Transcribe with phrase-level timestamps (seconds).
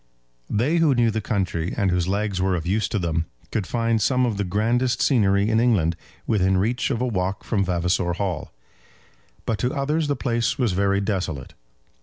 [0.49, 4.01] They who knew the country, and whose legs were of use to them, could find
[4.01, 8.51] some of the grandest scenery in England within reach of a walk from Vavasor Hall;
[9.45, 11.53] but to others the place was very desolate.